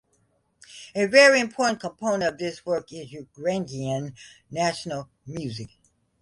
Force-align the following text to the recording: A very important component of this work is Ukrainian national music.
A 0.95 1.05
very 1.05 1.39
important 1.39 1.79
component 1.79 2.23
of 2.33 2.39
this 2.39 2.65
work 2.65 2.91
is 2.91 3.11
Ukrainian 3.11 4.15
national 4.49 5.09
music. 5.27 5.69